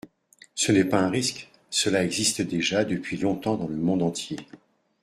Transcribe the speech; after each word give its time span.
Ce 0.55 0.71
n’est 0.71 0.85
pas 0.85 0.99
un 0.99 1.11
risque: 1.11 1.51
cela 1.69 2.03
existe 2.03 2.41
déjà, 2.41 2.85
depuis 2.85 3.17
longtemps, 3.17 3.55
dans 3.55 3.67
le 3.67 3.75
monde 3.75 4.01
entier. 4.01 4.37